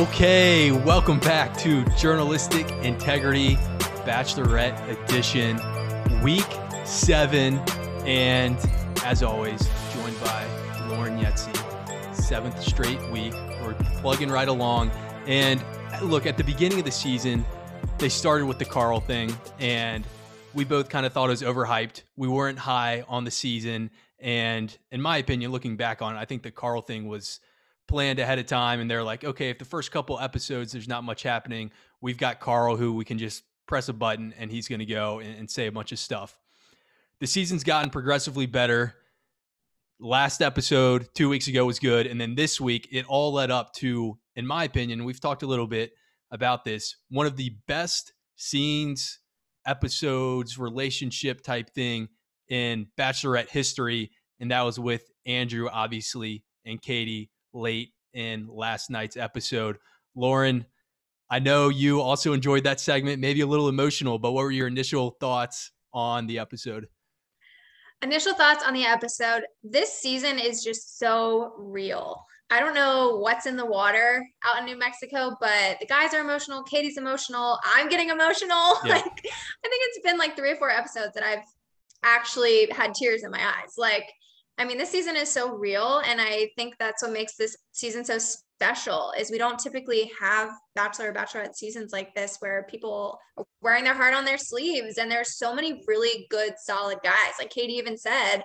[0.00, 3.56] Okay, welcome back to Journalistic Integrity
[4.06, 5.60] Bachelorette Edition,
[6.22, 6.46] Week
[6.86, 7.58] 7.
[8.06, 8.56] And
[9.04, 10.46] as always, joined by
[10.88, 11.54] Lauren Yetzi.
[12.14, 13.34] Seventh straight week.
[13.62, 14.90] We're plugging right along.
[15.26, 15.62] And
[16.00, 17.44] look, at the beginning of the season,
[17.98, 20.06] they started with the Karl thing, and
[20.54, 22.04] we both kind of thought it was overhyped.
[22.16, 23.90] We weren't high on the season.
[24.18, 27.40] And in my opinion, looking back on it, I think the Karl thing was
[27.90, 28.80] planned ahead of time.
[28.80, 32.40] And they're like, okay, if the first couple episodes there's not much happening, we've got
[32.40, 35.50] Karl who we can just press a button and he's going to go and, and
[35.50, 36.38] say a bunch of stuff.
[37.18, 38.94] The season's gotten progressively better.
[39.98, 42.06] Last episode two weeks ago was good.
[42.06, 45.46] And then this week, it all led up to, in my opinion, we've talked a
[45.46, 45.92] little bit
[46.30, 49.18] about this, one of the best scenes,
[49.66, 52.08] episodes, relationship type thing
[52.48, 54.12] in Bachelorette history.
[54.38, 59.78] And that was with Andrew, obviously, and Katie late in last night's episode.
[60.14, 60.66] Lauren,
[61.30, 64.66] I know you also enjoyed that segment, maybe a little emotional, but what were your
[64.66, 66.88] initial thoughts on the episode?
[68.02, 69.42] Initial thoughts on the episode.
[69.62, 72.24] This season is just so real.
[72.52, 76.20] I don't know what's in the water out in New Mexico, but the guys are
[76.20, 76.64] emotional.
[76.64, 77.58] Katie's emotional.
[77.64, 78.78] I'm getting emotional.
[78.84, 78.94] Yeah.
[78.94, 81.44] Like I think it's been like three or four episodes that I've
[82.02, 83.74] actually had tears in my eyes.
[83.78, 84.10] Like,
[84.60, 86.02] I mean, this season is so real.
[86.06, 90.50] And I think that's what makes this season so special is we don't typically have
[90.74, 94.98] bachelor or bachelorette seasons like this where people are wearing their heart on their sleeves
[94.98, 97.32] and there's so many really good solid guys.
[97.38, 98.42] Like katie even said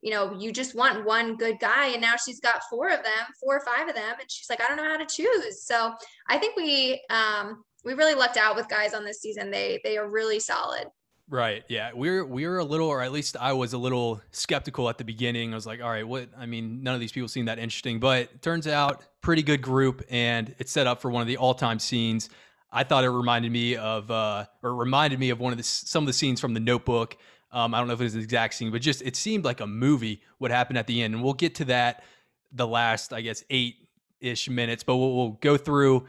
[0.00, 3.26] you know you just want one good guy and now she's got four of them
[3.42, 5.66] four or five of them and she's like i don't know how to choose.
[5.66, 5.92] So
[6.28, 9.50] i think we um we really lucked out with guys on this season.
[9.50, 10.86] They they are really solid
[11.30, 11.64] Right.
[11.68, 11.90] Yeah.
[11.94, 15.52] We're we're a little, or at least I was a little skeptical at the beginning.
[15.52, 16.30] I was like, all right, what?
[16.38, 20.02] I mean, none of these people seem that interesting, but turns out pretty good group,
[20.08, 22.30] and it's set up for one of the all-time scenes.
[22.70, 26.04] I thought it reminded me of, uh, or reminded me of one of the some
[26.04, 27.16] of the scenes from The Notebook.
[27.50, 29.60] Um, I don't know if it was the exact scene, but just it seemed like
[29.60, 30.22] a movie.
[30.38, 32.04] What happened at the end, and we'll get to that
[32.52, 33.88] the last, I guess, eight
[34.20, 34.82] ish minutes.
[34.82, 36.06] But we'll, we'll go through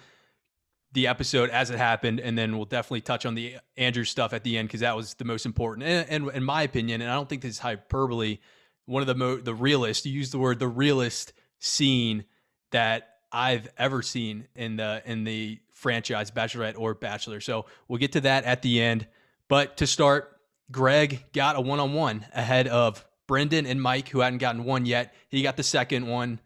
[0.92, 4.44] the episode as it happened, and then we'll definitely touch on the Andrew stuff at
[4.44, 5.86] the end because that was the most important.
[5.86, 8.40] And, and, in my opinion, and I don't think this is hyperbole,
[8.86, 10.06] one of the mo- the realest.
[10.06, 12.26] You use the word the realest scene
[12.72, 17.40] that I've ever seen in the in the franchise, Bachelorette or Bachelor.
[17.40, 19.08] So we'll get to that at the end.
[19.48, 20.38] But to start,
[20.72, 24.88] Greg got a one on one ahead of Brendan and Mike, who hadn't gotten one
[24.88, 25.14] yet.
[25.30, 26.40] He got the second one,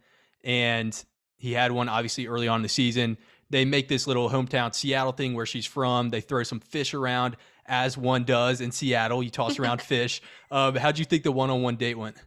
[0.44, 1.02] and
[1.38, 3.18] he had one obviously early on in the season
[3.54, 6.10] they make this little hometown Seattle thing where she's from.
[6.10, 7.38] They throw some fish around
[7.68, 9.22] as one does in Seattle.
[9.22, 10.24] You toss around fish.
[10.50, 12.18] Um, how'd you think the one-on-one date went?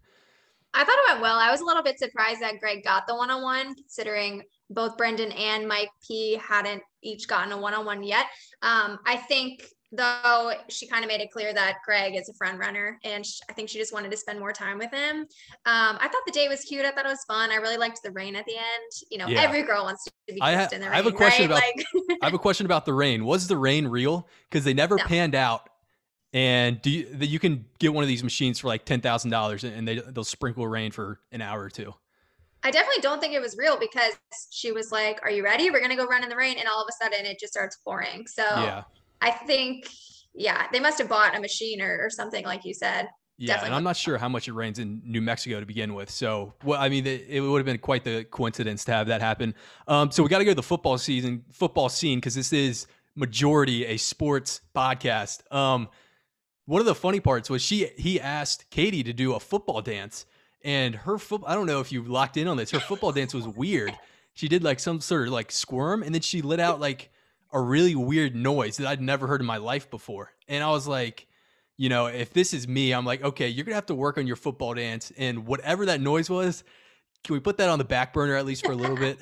[0.72, 1.36] I thought it went well.
[1.36, 5.66] I was a little bit surprised that Greg got the one-on-one, considering both Brendan and
[5.66, 8.26] Mike P hadn't each gotten a one-on-one yet.
[8.62, 12.58] Um, I think though she kind of made it clear that Greg is a front
[12.58, 15.20] runner and she, I think she just wanted to spend more time with him.
[15.20, 15.26] Um,
[16.00, 16.84] I thought the day was cute.
[16.84, 17.50] I thought it was fun.
[17.50, 18.92] I really liked the rain at the end.
[19.10, 19.42] You know, yeah.
[19.42, 20.94] every girl wants to be I ha- in the rain.
[20.94, 21.58] I have a question right?
[21.58, 23.24] about like- I have a question about the rain.
[23.24, 24.28] Was the rain real?
[24.50, 25.04] Because they never no.
[25.04, 25.68] panned out.
[26.32, 29.64] And do you, you can get one of these machines for like ten thousand dollars,
[29.64, 31.94] and they they'll sprinkle rain for an hour or two.
[32.62, 34.12] I definitely don't think it was real because
[34.50, 35.70] she was like, "Are you ready?
[35.70, 37.78] We're gonna go run in the rain," and all of a sudden it just starts
[37.84, 38.26] pouring.
[38.26, 38.82] So yeah.
[39.20, 39.88] I think,
[40.34, 43.08] yeah, they must have bought a machine or, or something, like you said.
[43.38, 43.66] Yeah, Definitely.
[43.66, 46.10] and I'm not sure how much it rains in New Mexico to begin with.
[46.10, 49.20] So, well, I mean, it, it would have been quite the coincidence to have that
[49.20, 49.54] happen.
[49.86, 52.86] Um, so we got to go to the football season, football scene, because this is
[53.14, 55.52] majority a sports podcast.
[55.54, 55.88] Um,
[56.64, 60.26] one of the funny parts was she he asked Katie to do a football dance,
[60.64, 61.42] and her foot.
[61.46, 62.70] I don't know if you locked in on this.
[62.70, 63.96] Her football dance was weird.
[64.34, 67.10] She did like some sort of like squirm, and then she let out like
[67.52, 70.32] a really weird noise that I'd never heard in my life before.
[70.48, 71.26] And I was like,
[71.76, 74.26] you know, if this is me, I'm like, okay, you're gonna have to work on
[74.26, 76.64] your football dance and whatever that noise was,
[77.24, 79.18] can we put that on the back burner at least for a little bit?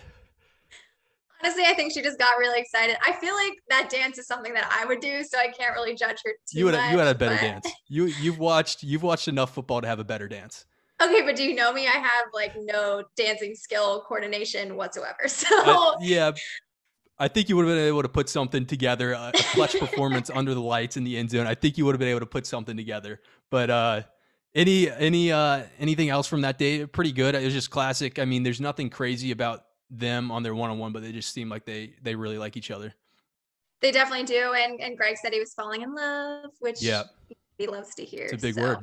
[1.42, 2.96] Honestly, I think she just got really excited.
[3.06, 5.94] I feel like that dance is something that I would do, so I can't really
[5.94, 7.40] judge her too you had much, you had a better but...
[7.40, 7.68] dance.
[7.88, 10.64] You you've watched you've watched enough football to have a better dance.
[11.02, 11.86] Okay, but do you know me?
[11.86, 15.18] I have like no dancing skill coordination whatsoever.
[15.28, 16.32] So uh, yeah,
[17.18, 20.52] I think you would have been able to put something together, a, clutch performance under
[20.52, 21.46] the lights in the end zone.
[21.46, 23.20] I think you would have been able to put something together.
[23.50, 24.02] But uh,
[24.54, 26.86] any any uh, anything else from that day?
[26.86, 27.34] Pretty good.
[27.34, 28.18] It was just classic.
[28.18, 31.32] I mean, there's nothing crazy about them on their one on one, but they just
[31.32, 32.92] seem like they they really like each other.
[33.80, 34.54] They definitely do.
[34.54, 37.04] And and Greg said he was falling in love, which yeah.
[37.58, 38.24] he loves to hear.
[38.24, 38.78] It's a big so word.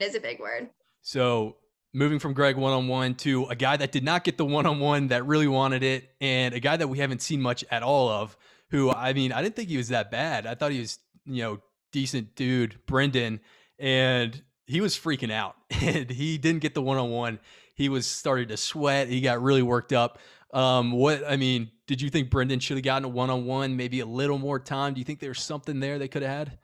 [0.00, 0.68] It is a big word.
[1.02, 1.56] So
[1.94, 4.66] moving from Greg one on one to a guy that did not get the one
[4.66, 7.82] on one that really wanted it, and a guy that we haven't seen much at
[7.82, 8.36] all of.
[8.70, 10.46] Who I mean, I didn't think he was that bad.
[10.46, 11.60] I thought he was, you know,
[11.92, 13.40] decent dude, Brendan,
[13.78, 17.38] and he was freaking out, and he didn't get the one on one.
[17.74, 19.08] He was starting to sweat.
[19.08, 20.18] He got really worked up.
[20.52, 23.76] Um, what I mean, did you think Brendan should have gotten a one on one,
[23.76, 24.94] maybe a little more time?
[24.94, 26.58] Do you think there's something there they could have had?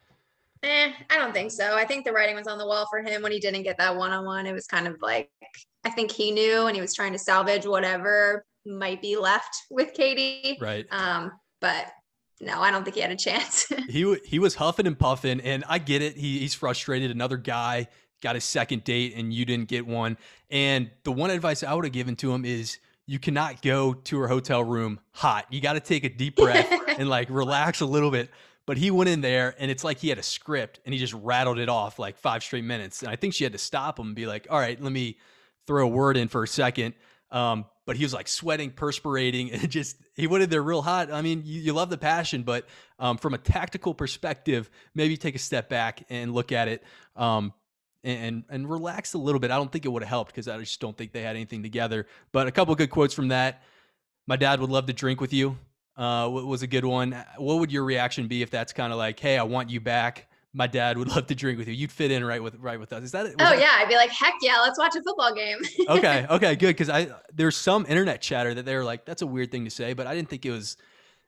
[0.62, 1.76] Eh, I don't think so.
[1.76, 3.96] I think the writing was on the wall for him when he didn't get that
[3.96, 4.46] one on one.
[4.46, 5.30] It was kind of like
[5.84, 9.94] I think he knew and he was trying to salvage whatever might be left with
[9.94, 10.58] Katie.
[10.60, 10.86] Right.
[10.90, 11.86] Um, but
[12.40, 13.66] no, I don't think he had a chance.
[13.88, 16.16] he he was huffing and puffing, and I get it.
[16.16, 17.10] He, he's frustrated.
[17.10, 17.88] Another guy
[18.22, 20.16] got his second date, and you didn't get one.
[20.50, 24.18] And the one advice I would have given to him is you cannot go to
[24.18, 25.46] her hotel room hot.
[25.50, 28.30] You got to take a deep breath and like relax a little bit.
[28.68, 31.14] But he went in there and it's like he had a script and he just
[31.14, 33.00] rattled it off like five straight minutes.
[33.00, 35.16] And I think she had to stop him and be like, all right, let me
[35.66, 36.92] throw a word in for a second.
[37.30, 41.10] Um, but he was like sweating, perspirating, and just he went in there real hot.
[41.10, 42.66] I mean, you, you love the passion, but
[42.98, 46.84] um, from a tactical perspective, maybe take a step back and look at it.
[47.16, 47.54] Um,
[48.04, 49.50] and and relax a little bit.
[49.50, 51.62] I don't think it would have helped because I just don't think they had anything
[51.62, 52.06] together.
[52.32, 53.62] But a couple good quotes from that.
[54.26, 55.56] My dad would love to drink with you.
[55.98, 57.12] Uh, was a good one.
[57.38, 60.28] What would your reaction be if that's kind of like, hey, I want you back?
[60.54, 61.74] My dad would love to drink with you.
[61.74, 63.02] You'd fit in right with right with us.
[63.02, 63.26] Is that?
[63.26, 65.58] Oh that yeah, I'd be like, heck yeah, let's watch a football game.
[65.88, 66.68] okay, okay, good.
[66.68, 69.92] Because I there's some internet chatter that they're like, that's a weird thing to say,
[69.92, 70.76] but I didn't think it was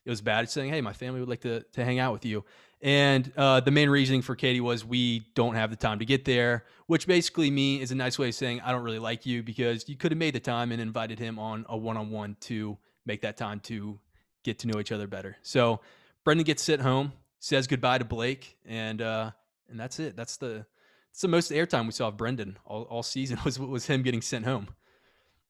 [0.05, 0.45] it was bad.
[0.45, 2.45] It's saying, hey, my family would like to to hang out with you.
[2.83, 6.25] And uh, the main reasoning for Katie was we don't have the time to get
[6.25, 9.43] there, which basically me is a nice way of saying I don't really like you
[9.43, 12.37] because you could have made the time and invited him on a one on one
[12.43, 13.99] to make that time to
[14.45, 15.37] get to know each other better.
[15.43, 15.81] So
[16.25, 19.31] Brendan gets sent home, says goodbye to Blake, and uh,
[19.69, 20.17] and that's it.
[20.17, 20.67] That's the
[21.11, 24.23] it's the most airtime we saw of Brendan all, all season was was him getting
[24.23, 24.69] sent home.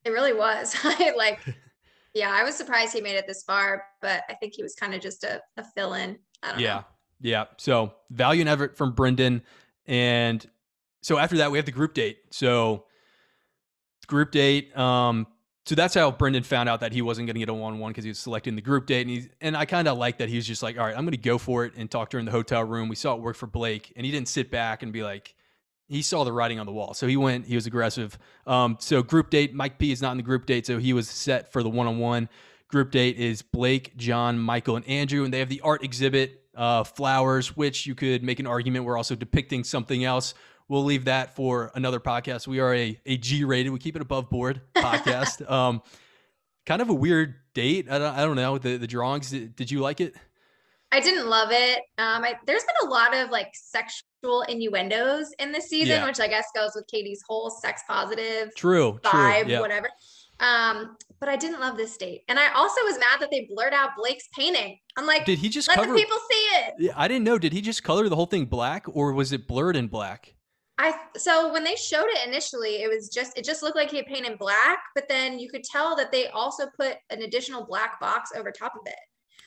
[0.05, 0.77] It really was.
[0.85, 1.41] I like
[2.15, 4.95] yeah, I was surprised he made it this far, but I think he was kind
[4.95, 6.19] of just a, a fill in.
[6.59, 6.75] Yeah.
[6.75, 6.85] know.
[7.21, 7.45] Yeah.
[7.59, 9.43] So value and effort from Brendan.
[9.87, 10.45] And
[11.03, 12.19] so after that, we have the group date.
[12.31, 12.87] So
[14.07, 14.77] group date.
[14.77, 15.27] Um,
[15.67, 17.79] so that's how Brendan found out that he wasn't going to get a one on
[17.79, 20.29] one because he was selecting the group date, and and I kind of like that
[20.29, 22.17] he was just like, all right, I'm going to go for it and talk to
[22.17, 22.89] her in the hotel room.
[22.89, 25.35] We saw it work for Blake, and he didn't sit back and be like,
[25.89, 27.47] he saw the writing on the wall, so he went.
[27.47, 28.17] He was aggressive.
[28.47, 31.09] Um, so group date, Mike P is not in the group date, so he was
[31.09, 32.29] set for the one-on-one.
[32.69, 36.85] Group date is Blake, John, Michael, and Andrew, and they have the art exhibit uh,
[36.85, 40.35] flowers, which you could make an argument we're also depicting something else.
[40.71, 42.47] We'll leave that for another podcast.
[42.47, 45.51] We are a, a G rated, we keep it above board podcast.
[45.51, 45.83] um,
[46.65, 47.91] kind of a weird date.
[47.91, 48.57] I don't, I don't know.
[48.57, 50.15] The, the drawings, did, did you like it?
[50.93, 51.81] I didn't love it.
[51.99, 56.07] Um, I, there's been a lot of like sexual innuendos in this season, yeah.
[56.07, 59.89] which I guess goes with Katie's whole sex positive true vibe, true, whatever.
[60.39, 62.23] Um, but I didn't love this date.
[62.29, 64.79] And I also was mad that they blurred out Blake's painting.
[64.97, 65.93] I'm like, did he just let cover...
[65.93, 66.75] the people see it?
[66.79, 67.39] Yeah, I didn't know.
[67.39, 70.37] Did he just color the whole thing black or was it blurred in black?
[70.81, 73.99] I so when they showed it initially, it was just it just looked like he
[73.99, 78.01] had painted black, but then you could tell that they also put an additional black
[78.01, 78.95] box over top of it.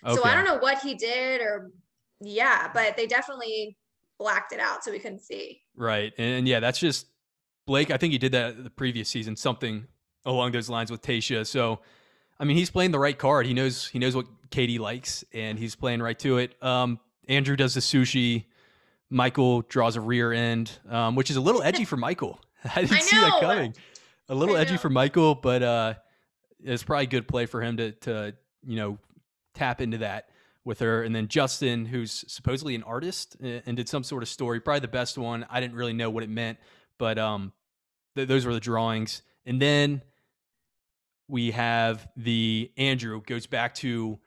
[0.05, 0.15] Okay.
[0.15, 1.71] So I don't know what he did or
[2.21, 3.75] yeah, but they definitely
[4.19, 5.61] blacked it out so we couldn't see.
[5.75, 6.13] Right.
[6.19, 7.07] And yeah, that's just
[7.65, 7.89] Blake.
[7.89, 9.87] I think he did that the previous season, something
[10.25, 11.47] along those lines with Tayshia.
[11.47, 11.79] So,
[12.39, 13.47] I mean, he's playing the right card.
[13.47, 16.61] He knows he knows what Katie likes, and he's playing right to it.
[16.63, 18.45] Um, Andrew does the sushi.
[19.13, 22.39] Michael draws a rear end, um, which is a little edgy for Michael.
[22.75, 23.75] I didn't I see that coming.
[24.29, 25.93] A little edgy for Michael, but uh,
[26.63, 28.33] it's probably a good play for him to to
[28.65, 28.97] you know
[29.53, 30.29] tap into that
[30.65, 31.03] with her.
[31.03, 34.87] And then Justin, who's supposedly an artist and did some sort of story, probably the
[34.87, 35.45] best one.
[35.49, 36.57] I didn't really know what it meant,
[36.97, 37.51] but um,
[38.15, 39.21] th- those were the drawings.
[39.45, 40.01] And then
[41.27, 44.19] we have the Andrew goes back to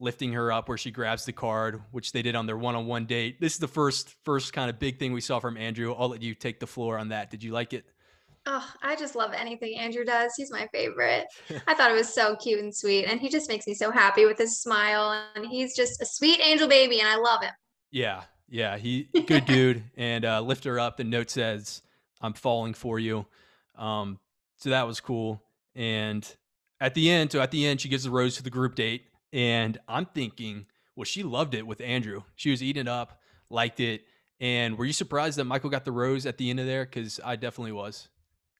[0.00, 3.40] lifting her up where she grabs the card, which they did on their one-on-one date.
[3.40, 5.94] This is the first first kind of big thing we saw from Andrew.
[5.96, 7.30] I'll let you take the floor on that.
[7.30, 7.84] Did you like it?
[8.46, 10.32] Oh, I just love anything Andrew does.
[10.34, 11.26] He's my favorite.
[11.68, 14.24] I thought it was so cute and sweet, and he just makes me so happy
[14.24, 15.22] with his smile.
[15.36, 17.52] And he's just a sweet angel baby, and I love him.
[17.90, 19.84] Yeah, yeah, he good dude.
[19.96, 20.96] and uh, lift her up.
[20.96, 21.82] The note says,
[22.20, 23.26] "I'm falling for you."
[23.76, 24.18] Um,
[24.56, 25.42] so that was cool.
[25.74, 26.26] And
[26.80, 29.04] at the end, so at the end, she gives the rose to the group date.
[29.32, 32.22] And I'm thinking, well, she loved it with Andrew.
[32.36, 34.02] She was eating it up, liked it.
[34.40, 36.84] And were you surprised that Michael got the rose at the end of there?
[36.84, 38.08] Because I definitely was.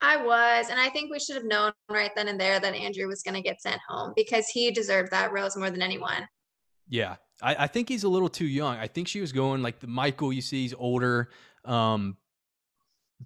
[0.03, 0.69] I was.
[0.71, 3.35] And I think we should have known right then and there that Andrew was going
[3.35, 6.27] to get sent home because he deserved that rose more than anyone.
[6.89, 7.17] Yeah.
[7.43, 8.77] I, I, think he's a little too young.
[8.77, 11.31] I think she was going like the Michael you see, he's older.
[11.65, 12.17] Um,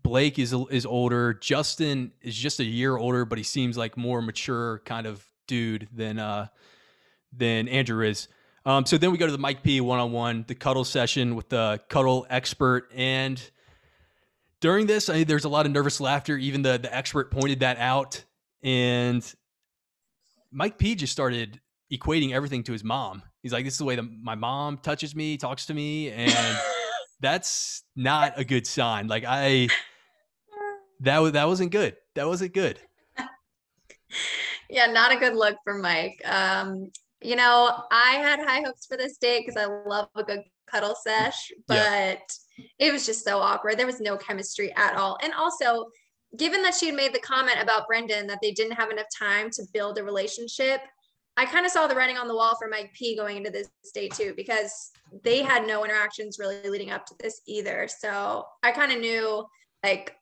[0.03, 1.35] Blake is is older.
[1.35, 5.89] Justin is just a year older, but he seems like more mature kind of dude
[5.93, 6.49] than uh
[7.37, 8.29] than Andrew is.
[8.67, 11.37] Um, so then we go to the Mike P one on one, the cuddle session
[11.37, 13.43] with the cuddle expert, and
[14.61, 16.39] during this, I, there's a lot of nervous laughter.
[16.39, 18.25] Even the the expert pointed that out,
[18.63, 19.23] and
[20.51, 21.61] Mike P just started
[21.93, 23.23] equating everything to his mom.
[23.43, 26.59] He's like, "This is the way that my mom touches me, talks to me," and
[27.21, 29.07] that's not a good sign.
[29.07, 29.69] Like I,
[31.01, 31.97] that was that wasn't good.
[32.15, 32.81] That wasn't good.
[34.71, 36.23] yeah, not a good look for Mike.
[36.25, 36.91] Um,
[37.25, 40.95] you know, I had high hopes for this date because I love a good cuddle
[40.95, 42.21] sesh, but
[42.59, 42.65] yeah.
[42.79, 43.79] it was just so awkward.
[43.79, 45.19] There was no chemistry at all.
[45.23, 45.87] And also,
[46.37, 49.51] given that she had made the comment about Brendan that they didn't have enough time
[49.53, 50.81] to build a relationship,
[51.37, 53.69] I kind of saw the writing on the wall for Mike P going into this
[53.93, 54.91] date too, because
[55.25, 57.89] they had no interactions really leading up to this either.
[57.89, 59.45] So I kind of knew
[59.83, 60.15] like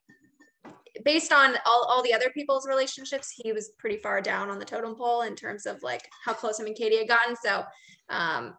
[1.03, 4.65] based on all, all the other people's relationships, he was pretty far down on the
[4.65, 7.35] totem pole in terms of like how close him and Katie had gotten.
[7.35, 7.63] So,
[8.09, 8.55] um,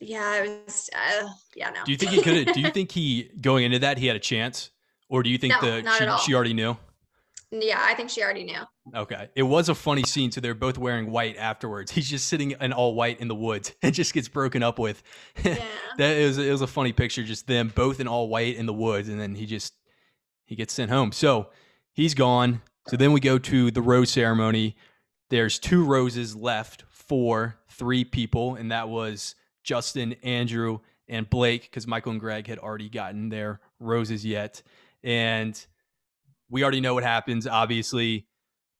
[0.00, 1.84] yeah, it was, uh, yeah, no.
[1.84, 4.20] Do you think he could do you think he, going into that, he had a
[4.20, 4.70] chance?
[5.08, 6.76] Or do you think no, the, she, she already knew?
[7.50, 8.60] Yeah, I think she already knew.
[8.94, 9.28] Okay.
[9.34, 10.30] It was a funny scene.
[10.30, 11.90] So they're both wearing white afterwards.
[11.90, 15.02] He's just sitting in all white in the woods and just gets broken up with.
[15.44, 15.56] Yeah.
[15.96, 18.72] that is it was a funny picture, just them both in all white in the
[18.72, 19.72] woods, and then he just
[20.48, 21.12] he gets sent home.
[21.12, 21.50] So
[21.92, 22.62] he's gone.
[22.88, 24.76] So then we go to the rose ceremony.
[25.28, 31.86] There's two roses left for three people, and that was Justin, Andrew, and Blake, because
[31.86, 34.62] Michael and Greg had already gotten their roses yet.
[35.04, 35.62] And
[36.48, 37.46] we already know what happens.
[37.46, 38.26] Obviously,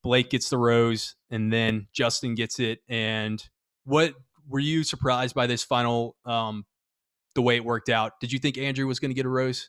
[0.02, 2.78] Blake gets the rose, and then Justin gets it.
[2.88, 3.46] And
[3.84, 4.14] what
[4.48, 6.64] were you surprised by this final, um,
[7.34, 8.20] the way it worked out?
[8.20, 9.68] Did you think Andrew was going to get a rose?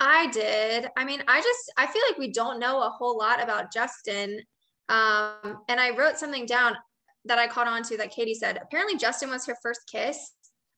[0.00, 0.88] I did.
[0.96, 4.40] I mean, I just I feel like we don't know a whole lot about Justin.
[4.88, 6.76] Um, and I wrote something down
[7.24, 8.58] that I caught on to that Katie said.
[8.60, 10.32] Apparently, Justin was her first kiss.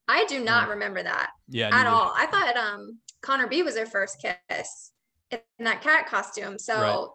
[0.09, 0.71] I do not mm.
[0.71, 2.13] remember that yeah, at all.
[2.15, 4.93] I thought um, Connor B was her first kiss
[5.31, 6.59] in that cat costume.
[6.59, 7.07] So right.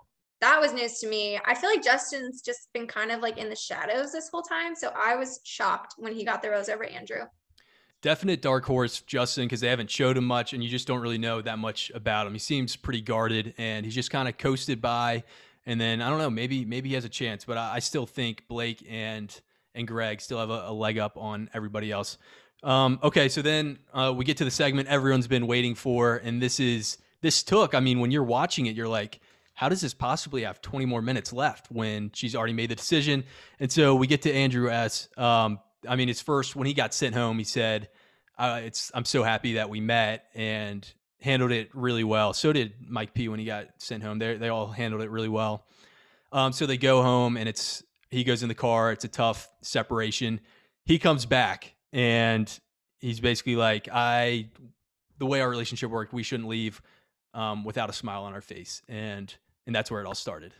[0.41, 1.39] that was news to me.
[1.45, 4.75] I feel like Justin's just been kind of like in the shadows this whole time.
[4.75, 7.21] So I was shocked when he got the rose over Andrew
[8.01, 11.17] definite dark horse Justin because they haven't showed him much and you just don't really
[11.17, 12.33] know that much about him.
[12.33, 15.23] He seems pretty guarded and he's just kind of coasted by.
[15.65, 18.05] And then I don't know, maybe maybe he has a chance, but I, I still
[18.05, 19.39] think Blake and
[19.75, 22.17] and Greg still have a, a leg up on everybody else.
[22.63, 26.41] Um, okay, so then uh, we get to the segment everyone's been waiting for, and
[26.41, 27.73] this is this took.
[27.73, 29.19] I mean, when you're watching it, you're like,
[29.53, 33.23] how does this possibly have 20 more minutes left when she's already made the decision?
[33.59, 35.07] And so we get to Andrew S.
[35.17, 37.89] Um, I mean, his first when he got sent home, he said,
[38.37, 40.87] uh, "It's I'm so happy that we met and
[41.19, 44.19] handled it really well." So did Mike P when he got sent home.
[44.19, 45.65] They they all handled it really well.
[46.31, 48.91] Um, so they go home and it's he goes in the car.
[48.91, 50.39] It's a tough separation.
[50.85, 52.59] He comes back and
[52.99, 54.49] he's basically like, "I,
[55.17, 56.81] the way our relationship worked, we shouldn't leave
[57.33, 59.33] um, without a smile on our face," and
[59.65, 60.53] and that's where it all started.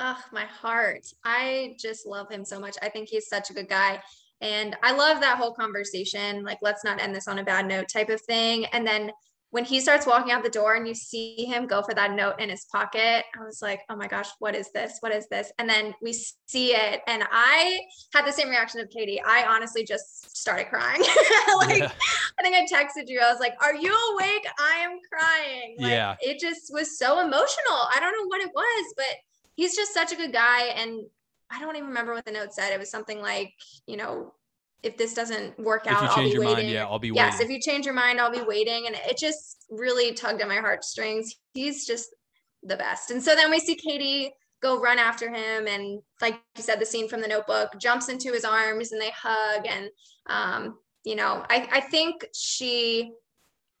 [0.00, 1.12] Oh, my heart.
[1.24, 2.76] I just love him so much.
[2.82, 4.00] I think he's such a good guy.
[4.40, 7.88] And I love that whole conversation, like, let's not end this on a bad note
[7.88, 8.66] type of thing.
[8.66, 9.10] And then
[9.50, 12.38] when he starts walking out the door and you see him go for that note
[12.38, 14.98] in his pocket, I was like, oh my gosh, what is this?
[15.00, 15.50] What is this?
[15.58, 17.00] And then we see it.
[17.06, 17.80] And I
[18.12, 19.20] had the same reaction of Katie.
[19.22, 21.00] I honestly just started crying.
[21.56, 21.90] like, yeah.
[22.38, 23.20] I think I texted you.
[23.20, 24.46] I was like, are you awake?
[24.58, 25.76] I am crying.
[25.78, 26.16] Like, yeah.
[26.20, 27.78] It just was so emotional.
[27.94, 29.16] I don't know what it was, but
[29.56, 30.64] he's just such a good guy.
[30.76, 31.06] And
[31.50, 32.72] I don't even remember what the note said.
[32.72, 33.52] It was something like,
[33.86, 34.34] you know,
[34.82, 36.54] if this doesn't work out, I'll be waiting.
[36.54, 37.46] Mind, yeah, I'll be yes, waiting.
[37.46, 38.86] if you change your mind, I'll be waiting.
[38.86, 41.34] And it just really tugged at my heartstrings.
[41.54, 42.14] He's just
[42.62, 43.10] the best.
[43.10, 45.66] And so then we see Katie go run after him.
[45.66, 49.10] And like you said, the scene from the notebook jumps into his arms and they
[49.10, 49.66] hug.
[49.66, 49.88] And,
[50.28, 53.10] um, you know, I, I think she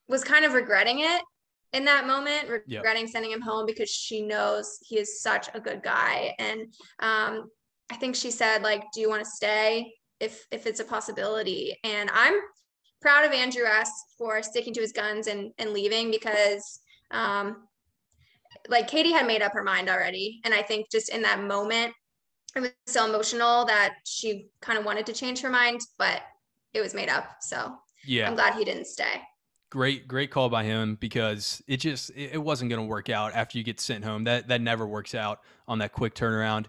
[0.08, 1.22] was kind of regretting it
[1.72, 3.10] in that moment, regretting yep.
[3.10, 6.34] sending him home because she knows he is such a good guy.
[6.38, 7.50] And um,
[7.90, 11.76] I think she said, like, do you want to stay if if it's a possibility?
[11.84, 12.34] And I'm
[13.00, 16.80] proud of Andrew S for sticking to his guns and and leaving because
[17.10, 17.68] um,
[18.68, 20.40] like Katie had made up her mind already.
[20.44, 21.94] And I think just in that moment,
[22.56, 26.22] it was so emotional that she kind of wanted to change her mind, but
[26.74, 27.36] it was made up.
[27.40, 29.22] So yeah, I'm glad he didn't stay.
[29.70, 33.58] Great, great call by him because it just it wasn't going to work out after
[33.58, 34.24] you get sent home.
[34.24, 36.66] That that never works out on that quick turnaround.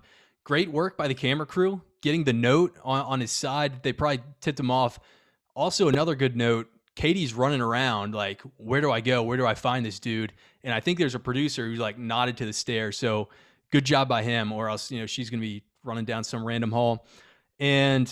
[0.50, 3.84] Great work by the camera crew getting the note on, on his side.
[3.84, 5.00] They probably tipped him off.
[5.54, 9.22] Also, another good note Katie's running around like, where do I go?
[9.22, 10.34] Where do I find this dude?
[10.64, 12.98] And I think there's a producer who's like nodded to the stairs.
[12.98, 13.30] So
[13.72, 16.72] good job by him, or else you know she's gonna be running down some random
[16.72, 17.06] hall.
[17.60, 18.12] And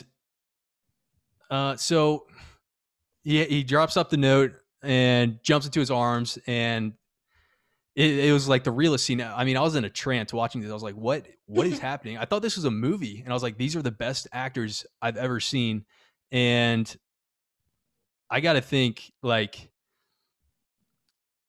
[1.49, 2.27] uh, so
[3.23, 4.53] he drops up the note
[4.83, 6.93] and jumps into his arms and
[7.97, 9.19] it, it, was like the realest scene.
[9.21, 10.69] I mean, I was in a trance watching this.
[10.69, 12.19] I was like, what what is happening?
[12.19, 13.21] I thought this was a movie.
[13.23, 15.83] And I was like, these are the best actors I've ever seen.
[16.31, 16.95] And
[18.29, 19.71] I gotta think like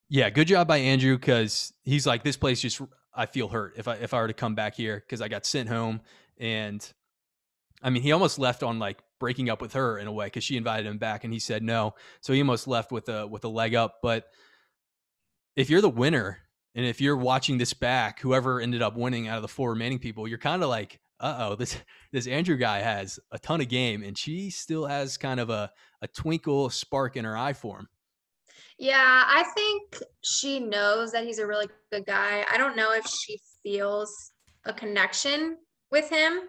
[0.09, 2.81] yeah, good job by Andrew because he's like, this place just
[3.15, 5.45] I feel hurt if I if I were to come back here because I got
[5.45, 6.01] sent home
[6.39, 6.91] and
[7.83, 10.45] I mean he almost left on like breaking up with her in a way because
[10.45, 11.95] she invited him back and he said no.
[12.23, 13.97] So he almost left with a with a leg up.
[14.03, 14.29] But
[15.59, 16.39] if you're the winner
[16.77, 19.99] and if you're watching this back, whoever ended up winning out of the four remaining
[19.99, 21.77] people, you're kind of like, uh oh, this
[22.13, 25.71] this Andrew guy has a ton of game, and she still has kind of a
[26.01, 27.89] a twinkle spark in her eye for him.
[28.79, 32.47] Yeah, I think she knows that he's a really good guy.
[32.51, 34.31] I don't know if she feels
[34.65, 35.57] a connection
[35.91, 36.43] with him.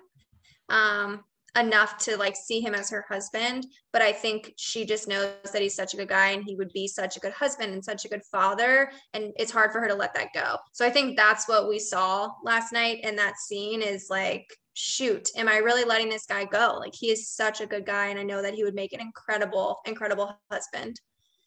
[0.70, 1.24] Um,
[1.58, 5.62] enough to like see him as her husband but i think she just knows that
[5.62, 8.06] he's such a good guy and he would be such a good husband and such
[8.06, 10.58] a good father and it's hard for her to let that go.
[10.74, 15.30] So i think that's what we saw last night in that scene is like shoot
[15.36, 16.78] am i really letting this guy go?
[16.80, 19.02] Like he is such a good guy and i know that he would make an
[19.02, 21.00] incredible incredible husband.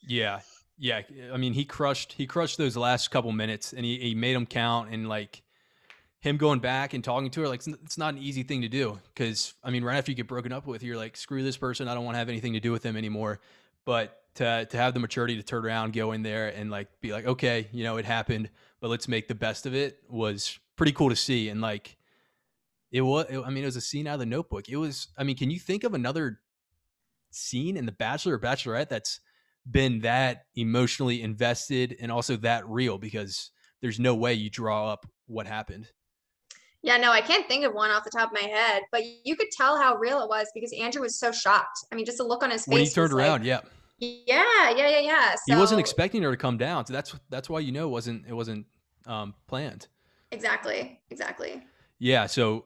[0.06, 0.40] Yeah.
[0.78, 1.02] Yeah.
[1.32, 4.47] I mean he crushed he crushed those last couple minutes and he, he made them
[4.47, 5.42] count and like
[6.23, 8.99] him going back and talking to her, like it's not an easy thing to do.
[9.12, 11.88] Because I mean, right after you get broken up with, you're like, screw this person.
[11.88, 13.41] I don't want to have anything to do with him anymore.
[13.85, 17.12] But to to have the maturity to turn around, go in there, and like be
[17.12, 18.50] like, okay, you know, it happened,
[18.81, 21.49] but let's make the best of it was pretty cool to see.
[21.49, 21.97] And like,
[22.93, 23.26] it was.
[23.29, 24.69] It, I mean, it was a scene out of the Notebook.
[24.69, 25.09] It was.
[25.19, 26.38] I mean, can you think of another
[27.33, 29.19] scene in The Bachelor or Bachelorette that's
[29.69, 32.97] been that emotionally invested and also that real?
[32.97, 35.89] Because there's no way you draw up what happened.
[36.82, 39.36] Yeah, no, I can't think of one off the top of my head, but you
[39.36, 41.86] could tell how real it was because Andrew was so shocked.
[41.92, 42.73] I mean, just the look on his face.
[42.73, 43.60] When he turned around, like, yeah.
[43.99, 45.30] Yeah, yeah, yeah, yeah.
[45.34, 47.90] So, he wasn't expecting her to come down, so that's that's why you know it
[47.90, 48.66] wasn't it wasn't
[49.06, 49.86] um, planned.
[50.32, 51.62] Exactly, exactly.
[52.00, 52.64] Yeah, so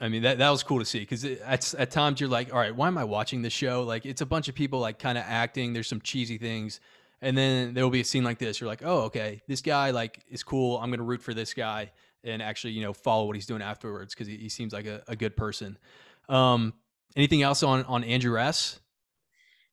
[0.00, 2.60] I mean that that was cool to see because at at times you're like, all
[2.60, 3.82] right, why am I watching this show?
[3.82, 5.72] Like it's a bunch of people like kind of acting.
[5.72, 6.78] There's some cheesy things,
[7.20, 8.60] and then there will be a scene like this.
[8.60, 10.78] You're like, oh, okay, this guy like is cool.
[10.78, 11.90] I'm gonna root for this guy
[12.24, 15.02] and actually, you know, follow what he's doing afterwards because he, he, seems like a,
[15.08, 15.78] a good person.
[16.28, 16.74] Um,
[17.16, 18.80] anything else on on Andrew S?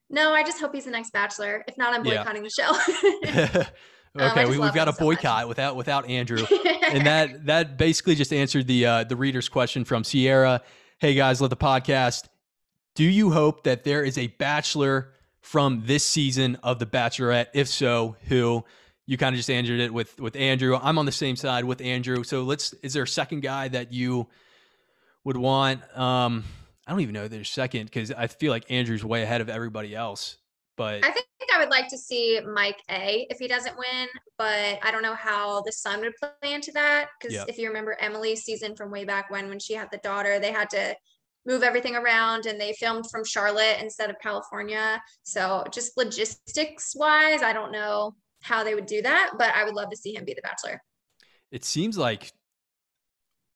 [0.10, 1.64] No, I just hope he's the next Bachelor.
[1.68, 2.72] If not, I'm boycotting yeah.
[2.72, 3.64] the show.
[4.20, 6.44] Um, okay, um, we, have got a boycott without without Andrew,
[6.88, 10.62] and that that basically just answered the uh, the reader's question from Sierra.
[10.98, 12.28] Hey guys, love the podcast.
[12.96, 17.48] Do you hope that there is a Bachelor from this season of The Bachelorette?
[17.54, 18.66] If so, who?
[19.08, 20.78] You kind of just answered it with with Andrew.
[20.80, 22.24] I'm on the same side with Andrew.
[22.24, 22.74] So let's.
[22.84, 24.28] Is there a second guy that you
[25.24, 25.82] would want?
[25.98, 26.44] Um,
[26.86, 29.96] I don't even know there's second because I feel like Andrew's way ahead of everybody
[29.96, 30.38] else.
[30.76, 34.78] But I think I would like to see Mike A if he doesn't win, but
[34.84, 37.08] I don't know how the son would play into that.
[37.20, 37.48] Because yep.
[37.48, 40.52] if you remember Emily's season from way back when, when she had the daughter, they
[40.52, 40.96] had to
[41.46, 45.02] move everything around and they filmed from Charlotte instead of California.
[45.24, 49.74] So just logistics wise, I don't know how they would do that, but I would
[49.74, 50.82] love to see him be the bachelor.
[51.52, 52.32] It seems like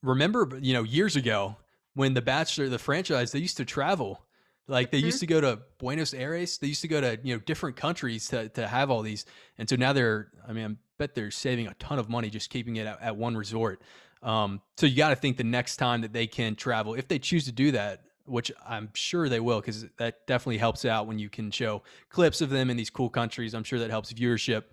[0.04, 1.58] remember, you know, years ago
[1.94, 4.26] when the Bachelor, the franchise, they used to travel.
[4.68, 5.08] Like they mm-hmm.
[5.08, 6.58] used to go to Buenos Aires.
[6.58, 9.26] They used to go to, you know, different countries to, to have all these.
[9.58, 12.50] And so now they're, I mean, I bet they're saving a ton of money just
[12.50, 13.82] keeping it at, at one resort.
[14.24, 17.20] Um, so you got to think the next time that they can travel, if they
[17.20, 21.20] choose to do that, which I'm sure they will, because that definitely helps out when
[21.20, 23.54] you can show clips of them in these cool countries.
[23.54, 24.64] I'm sure that helps viewership.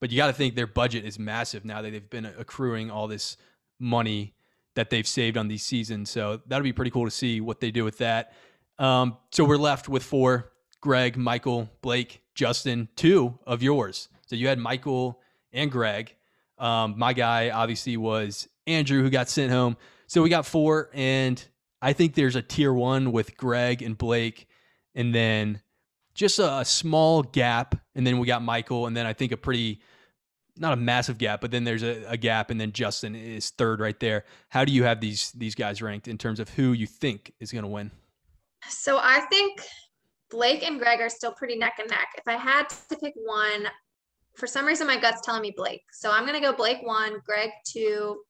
[0.00, 3.06] But you got to think their budget is massive now that they've been accruing all
[3.06, 3.36] this
[3.78, 4.34] money
[4.74, 6.10] that they've saved on these seasons.
[6.10, 8.32] So that'll be pretty cool to see what they do with that.
[8.78, 14.08] Um, so we're left with four Greg, Michael, Blake, Justin, two of yours.
[14.26, 15.20] So you had Michael
[15.52, 16.14] and Greg.
[16.56, 19.76] Um, my guy obviously was Andrew, who got sent home.
[20.06, 20.88] So we got four.
[20.94, 21.44] And
[21.82, 24.46] I think there's a tier one with Greg and Blake.
[24.94, 25.60] And then
[26.14, 27.74] just a, a small gap.
[27.94, 28.86] And then we got Michael.
[28.86, 29.80] And then I think a pretty
[30.60, 33.80] not a massive gap, but then there's a, a, gap, and then Justin is third
[33.80, 34.24] right there.
[34.50, 37.50] How do you have these these guys ranked in terms of who you think is
[37.50, 37.90] going to win?
[38.68, 39.62] So I think
[40.30, 42.08] Blake and Greg are still pretty neck and neck.
[42.16, 43.68] If I had to pick one,
[44.36, 47.20] for some reason my gut's telling me Blake, so I'm going to go Blake one,
[47.24, 48.20] Greg two,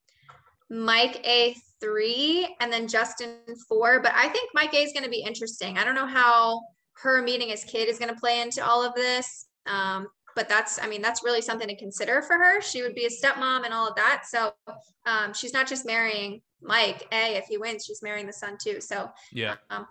[0.71, 4.01] Mike A three, and then Justin four.
[4.01, 5.79] But I think Mike A is going to be interesting.
[5.79, 6.61] I don't know how
[7.03, 9.47] her meeting his kid is going to play into all of this.
[9.67, 10.07] Um,
[10.37, 12.61] but that's, I mean, that's really something to consider for her.
[12.61, 14.25] She would be a stepmom and all of that.
[14.29, 14.53] So
[15.07, 17.07] um, she's not just marrying Mike.
[17.11, 18.81] A, if he wins, she's marrying the son too.
[18.81, 19.87] So yeah, um,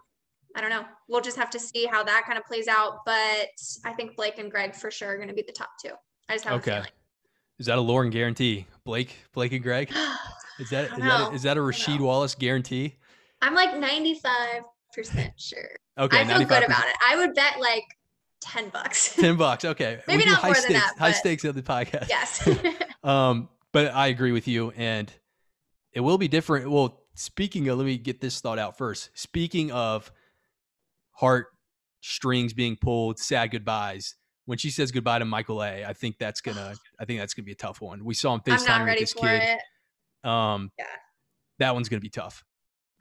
[0.56, 0.86] I don't know.
[1.08, 3.00] We'll just have to see how that kind of plays out.
[3.06, 3.50] But
[3.86, 5.92] I think Blake and Greg for sure are going to be the top two.
[6.30, 6.72] I just have okay.
[6.72, 6.92] a feeling.
[7.60, 8.66] Is that a Lauren guarantee?
[8.86, 9.92] Blake, Blake and Greg?
[10.60, 12.98] Is that is that a, is that a Rasheed Wallace guarantee?
[13.42, 14.66] I'm like 95%
[15.38, 15.70] sure.
[15.98, 16.20] Okay.
[16.20, 16.50] I feel 95%.
[16.50, 16.96] good about it.
[17.08, 17.86] I would bet like
[18.42, 19.16] 10 bucks.
[19.20, 19.64] 10 bucks.
[19.64, 20.02] Okay.
[20.08, 20.96] Maybe not more stakes, than that.
[21.00, 22.10] High stakes of the podcast.
[22.10, 22.46] Yes.
[23.06, 24.74] um, but I agree with you.
[24.76, 25.10] And
[25.94, 26.70] it will be different.
[26.70, 29.12] Well, speaking of, let me get this thought out first.
[29.14, 30.12] Speaking of
[31.12, 31.48] heart
[32.02, 36.42] strings being pulled, sad goodbyes, when she says goodbye to Michael A, I think that's
[36.42, 38.04] gonna I think that's gonna be a tough one.
[38.04, 39.42] We saw him FaceTime with this kid.
[39.44, 40.30] It.
[40.30, 40.86] Um yeah.
[41.60, 42.44] that one's gonna be tough.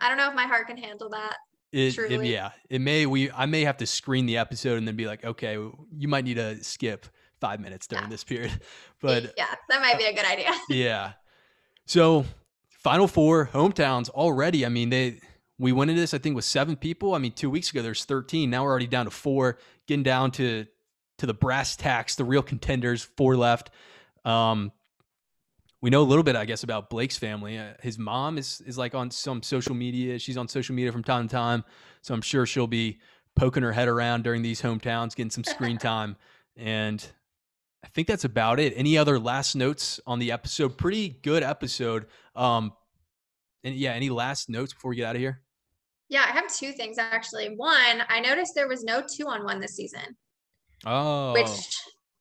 [0.00, 1.36] I don't know if my heart can handle that.
[1.70, 4.96] It, it, yeah, it may we I may have to screen the episode and then
[4.96, 7.06] be like, okay, you might need to skip
[7.40, 8.10] five minutes during yeah.
[8.10, 8.60] this period.
[9.00, 10.50] But yeah, that might be a good idea.
[10.68, 11.12] yeah.
[11.86, 12.24] So
[12.68, 14.66] final four hometowns already.
[14.66, 15.20] I mean, they
[15.56, 17.14] we went into this, I think, with seven people.
[17.14, 18.50] I mean, two weeks ago there's 13.
[18.50, 20.66] Now we're already down to four, getting down to
[21.18, 23.70] to the brass tacks, the real contenders, four left.
[24.24, 24.72] Um,
[25.80, 27.58] we know a little bit, I guess, about Blake's family.
[27.58, 30.18] Uh, his mom is is like on some social media.
[30.18, 31.64] She's on social media from time to time,
[32.02, 32.98] so I'm sure she'll be
[33.36, 36.16] poking her head around during these hometowns, getting some screen time.
[36.56, 37.04] And
[37.84, 38.72] I think that's about it.
[38.76, 40.76] Any other last notes on the episode?
[40.76, 42.06] Pretty good episode.
[42.34, 42.72] Um,
[43.62, 45.42] and yeah, any last notes before we get out of here?
[46.08, 47.54] Yeah, I have two things actually.
[47.54, 50.16] One, I noticed there was no two on one this season.
[50.86, 51.32] Oh.
[51.32, 51.48] Which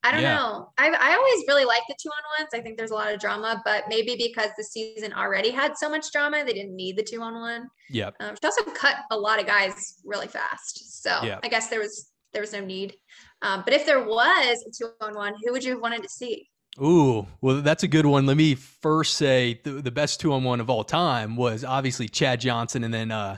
[0.03, 0.35] I don't yeah.
[0.35, 0.69] know.
[0.77, 2.49] I, I always really like the two on ones.
[2.53, 5.89] I think there's a lot of drama, but maybe because the season already had so
[5.89, 7.67] much drama, they didn't need the two on one.
[7.89, 8.11] Yeah.
[8.21, 11.39] Um, she also cut a lot of guys really fast, so yeah.
[11.43, 12.95] I guess there was there was no need.
[13.41, 16.09] Um, but if there was a two on one, who would you have wanted to
[16.09, 16.47] see?
[16.81, 18.25] Ooh, well, that's a good one.
[18.27, 22.07] Let me first say the, the best two on one of all time was obviously
[22.07, 23.37] Chad Johnson, and then uh,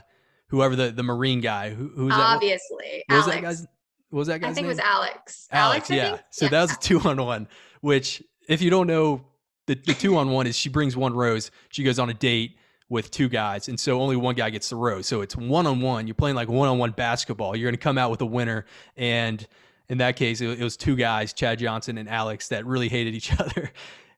[0.50, 3.66] whoever the, the Marine guy who who's obviously that, what, was that guy's
[4.10, 4.66] was that guy's I think name?
[4.66, 5.48] it was Alex.
[5.50, 6.18] Alex, Alex yeah.
[6.30, 6.50] So yeah.
[6.50, 7.48] that was a two on one,
[7.80, 9.24] which if you don't know,
[9.66, 12.56] the, the two on one is she brings one rose, she goes on a date
[12.88, 15.06] with two guys, and so only one guy gets the rose.
[15.06, 16.08] So it's one on one.
[16.08, 17.54] You're playing like one on one basketball.
[17.54, 19.46] You're going to come out with a winner, and
[19.88, 23.14] in that case, it, it, was two guys, Chad Johnson and Alex, that really hated
[23.14, 23.70] each other.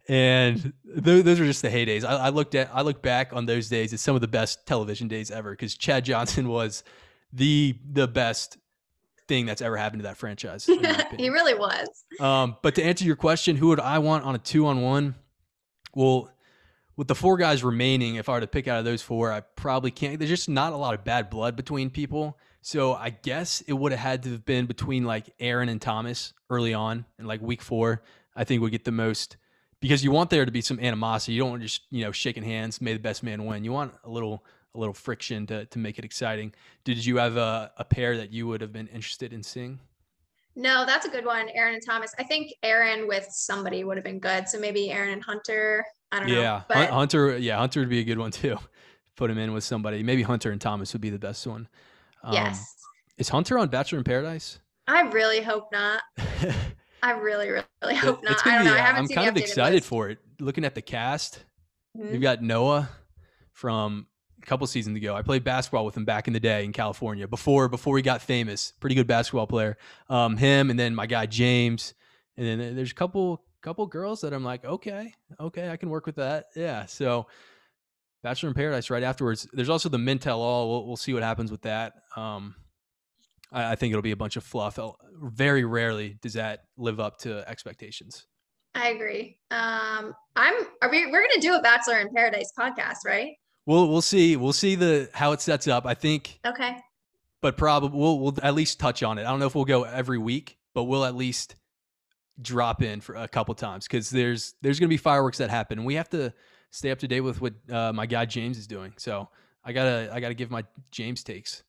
[0.08, 2.04] And those, those are just the heydays.
[2.04, 4.66] I, I looked at, I look back on those days as some of the best
[4.66, 6.82] television days ever because Chad Johnson was
[7.32, 8.58] the the best
[9.32, 10.66] thing that's ever happened to that franchise.
[11.16, 11.88] he really was.
[12.20, 15.14] Um, but to answer your question, who would I want on a two on one?
[15.94, 16.30] Well,
[16.96, 19.40] with the four guys remaining, if I were to pick out of those four, I
[19.40, 20.18] probably can't.
[20.18, 22.38] There's just not a lot of bad blood between people.
[22.60, 26.34] So I guess it would have had to have been between like Aaron and Thomas
[26.50, 28.02] early on and like week four.
[28.36, 29.38] I think would get the most
[29.80, 31.32] because you want there to be some animosity.
[31.32, 33.64] You don't want just you know shaking hands, may the best man win.
[33.64, 36.52] You want a little a little friction to to make it exciting.
[36.84, 39.80] Did you have a, a pair that you would have been interested in seeing?
[40.54, 41.48] No, that's a good one.
[41.54, 42.14] Aaron and Thomas.
[42.18, 44.48] I think Aaron with somebody would have been good.
[44.48, 45.84] So maybe Aaron and Hunter.
[46.10, 46.34] I don't yeah.
[46.34, 46.80] know.
[46.80, 46.90] Yeah.
[46.90, 47.38] Hunter.
[47.38, 48.58] Yeah, Hunter would be a good one too.
[49.16, 50.02] Put him in with somebody.
[50.02, 51.68] Maybe Hunter and Thomas would be the best one.
[52.22, 52.76] Um, yes.
[53.18, 54.58] Is Hunter on Bachelor in Paradise?
[54.86, 56.02] I really hope not.
[57.02, 58.46] I really, really hope not.
[58.46, 58.74] I don't know.
[58.74, 59.88] I haven't I'm kind of excited list.
[59.88, 60.18] for it.
[60.40, 61.44] Looking at the cast,
[61.96, 62.12] mm-hmm.
[62.12, 62.88] you've got Noah
[63.52, 64.06] from
[64.42, 65.14] a couple seasons ago.
[65.14, 68.22] I played basketball with him back in the day in California before before he got
[68.22, 68.72] famous.
[68.80, 69.76] Pretty good basketball player.
[70.08, 71.94] Um, him and then my guy James,
[72.36, 76.06] and then there's a couple couple girls that I'm like, okay, okay, I can work
[76.06, 76.46] with that.
[76.56, 76.86] Yeah.
[76.86, 77.26] So
[78.22, 79.48] Bachelor in Paradise right afterwards.
[79.52, 80.70] There's also the Men Tell All.
[80.70, 81.94] We'll, we'll see what happens with that.
[82.16, 82.54] Um,
[83.52, 84.78] I, I think it'll be a bunch of fluff.
[85.20, 88.26] Very rarely does that live up to expectations.
[88.74, 89.38] I agree.
[89.50, 90.54] Um, I'm.
[90.80, 91.06] Are we?
[91.06, 93.32] We're gonna do a Bachelor in Paradise podcast, right?
[93.66, 94.36] We'll we'll see.
[94.36, 95.86] We'll see the how it sets up.
[95.86, 96.40] I think.
[96.46, 96.76] Okay.
[97.40, 99.22] But probably we'll we'll at least touch on it.
[99.22, 101.56] I don't know if we'll go every week, but we'll at least
[102.40, 105.86] drop in for a couple times because there's there's gonna be fireworks that happen, and
[105.86, 106.32] we have to
[106.70, 108.92] stay up to date with what uh, my guy James is doing.
[108.96, 109.28] So
[109.64, 111.62] I gotta I gotta give my James takes.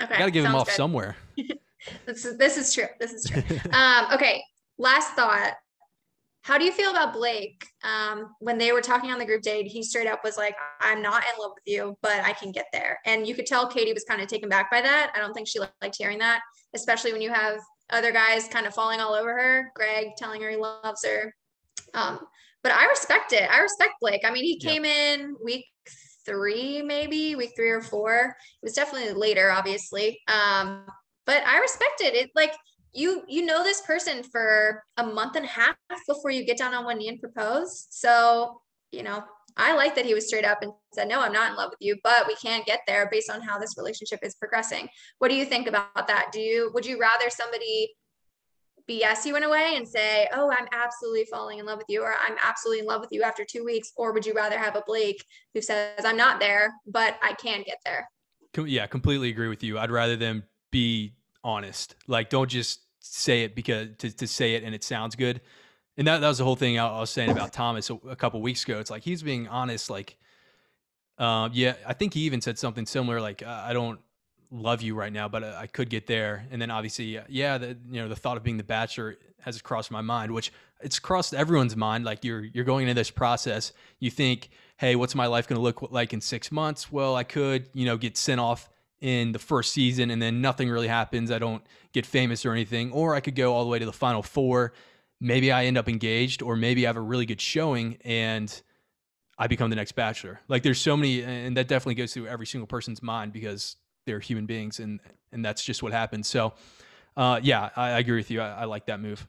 [0.00, 0.14] Okay.
[0.14, 0.76] I gotta give him off good.
[0.76, 1.16] somewhere.
[2.06, 2.88] this is this is true.
[2.98, 3.42] This is true.
[3.72, 4.42] um, okay.
[4.78, 5.54] Last thought.
[6.46, 7.66] How do you feel about Blake?
[7.82, 11.02] Um, when they were talking on the group date, he straight up was like, I'm
[11.02, 13.00] not in love with you, but I can get there.
[13.04, 15.10] And you could tell Katie was kind of taken back by that.
[15.12, 17.58] I don't think she liked hearing that, especially when you have
[17.90, 19.72] other guys kind of falling all over her.
[19.74, 21.34] Greg telling her he loves her.
[21.94, 22.20] Um,
[22.62, 23.50] but I respect it.
[23.50, 24.22] I respect Blake.
[24.24, 25.18] I mean, he came yep.
[25.18, 25.64] in week
[26.24, 28.36] three, maybe week three or four.
[28.62, 30.20] It was definitely later, obviously.
[30.28, 30.86] Um,
[31.24, 32.14] but I respect it.
[32.14, 32.52] It like
[32.96, 35.76] you you know this person for a month and a half
[36.08, 37.86] before you get down on one knee and propose.
[37.90, 39.22] So, you know,
[39.56, 41.80] I like that he was straight up and said, No, I'm not in love with
[41.80, 44.88] you, but we can't get there based on how this relationship is progressing.
[45.18, 46.30] What do you think about that?
[46.32, 47.94] Do you would you rather somebody
[48.88, 52.02] BS you in a way and say, Oh, I'm absolutely falling in love with you,
[52.02, 53.92] or I'm absolutely in love with you after two weeks?
[53.96, 55.22] Or would you rather have a Blake
[55.54, 58.08] who says, I'm not there, but I can get there?
[58.56, 59.78] Yeah, completely agree with you.
[59.78, 61.94] I'd rather them be honest.
[62.06, 65.40] Like, don't just say it because to, to say it and it sounds good
[65.96, 68.40] and that, that was the whole thing I was saying about Thomas a, a couple
[68.42, 68.78] weeks ago.
[68.78, 69.88] It's like he's being honest.
[69.88, 70.16] Like,
[71.18, 73.20] um, yeah, I think he even said something similar.
[73.20, 73.98] Like, uh, I don't
[74.50, 76.46] love you right now, but uh, I could get there.
[76.50, 79.90] And then obviously, yeah, the, you know, the thought of being the bachelor has crossed
[79.90, 82.04] my mind, which it's crossed everyone's mind.
[82.04, 85.62] Like you're you're going into this process, you think, hey, what's my life going to
[85.62, 86.92] look like in six months?
[86.92, 88.68] Well, I could, you know, get sent off
[89.00, 91.30] in the first season and then nothing really happens.
[91.30, 93.92] I don't get famous or anything, or I could go all the way to the
[93.92, 94.72] final four
[95.20, 98.62] maybe I end up engaged or maybe I have a really good showing and
[99.38, 100.40] I become the next bachelor.
[100.48, 104.20] Like there's so many and that definitely goes through every single person's mind because they're
[104.20, 105.00] human beings and
[105.32, 106.26] and that's just what happens.
[106.26, 106.54] So
[107.16, 108.40] uh, yeah, I, I, agree with you.
[108.40, 109.26] I, I like that move.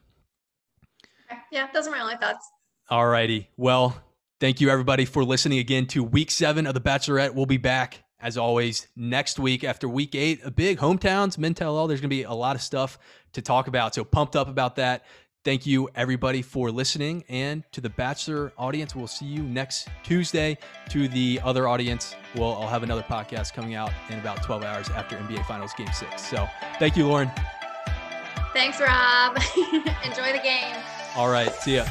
[1.50, 2.46] Yeah, those are my only thoughts.
[2.90, 3.48] All righty.
[3.56, 3.96] Well,
[4.40, 7.34] thank you everybody for listening again to week seven of The Bachelorette.
[7.34, 10.40] We'll be back as always next week after week eight.
[10.44, 11.86] A big hometowns, men tell all.
[11.86, 12.98] There's going to be a lot of stuff
[13.32, 13.94] to talk about.
[13.94, 15.04] So pumped up about that.
[15.44, 17.24] Thank you, everybody, for listening.
[17.28, 20.58] And to the Bachelor audience, we'll see you next Tuesday.
[20.90, 24.90] To the other audience, well, I'll have another podcast coming out in about 12 hours
[24.90, 26.22] after NBA Finals Game 6.
[26.22, 27.30] So thank you, Lauren.
[28.52, 29.36] Thanks, Rob.
[30.04, 30.76] Enjoy the game.
[31.16, 31.52] All right.
[31.54, 31.86] See ya.